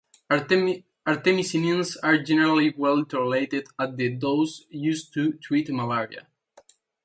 Artemisinins 0.31 1.95
are 2.01 2.17
generally 2.17 2.73
well 2.75 3.05
tolerated 3.05 3.67
at 3.77 3.97
the 3.97 4.09
doses 4.09 4.65
used 4.71 5.13
to 5.13 5.33
treat 5.33 5.69
malaria. 5.69 6.25